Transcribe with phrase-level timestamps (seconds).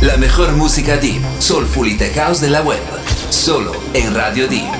[0.00, 2.80] La mejor música deep, soulful y tech de la web,
[3.28, 4.79] solo en Radio Deep.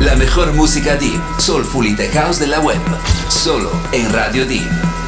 [0.00, 2.80] La mejor música deep, soulful y tech house de la web,
[3.28, 5.05] solo en Radio Deep.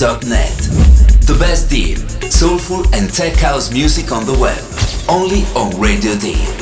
[0.00, 1.98] The best deep,
[2.32, 4.64] soulful and tech house music on the web.
[5.10, 6.59] Only on Radio Deep.